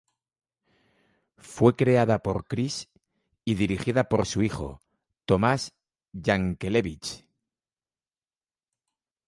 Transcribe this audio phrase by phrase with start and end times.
[1.37, 2.89] Fue creada por Cris
[3.45, 4.81] y dirigida por su hijo,
[5.25, 5.73] Tomás
[6.11, 7.27] Yankelevich.